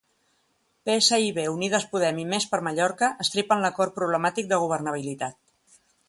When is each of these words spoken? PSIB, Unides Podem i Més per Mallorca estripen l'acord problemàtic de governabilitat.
PSIB, 0.89 1.35
Unides 1.55 1.83
Podem 1.91 2.21
i 2.23 2.25
Més 2.31 2.47
per 2.53 2.59
Mallorca 2.67 3.09
estripen 3.25 3.61
l'acord 3.65 3.93
problemàtic 3.99 4.49
de 4.55 4.59
governabilitat. 4.63 5.39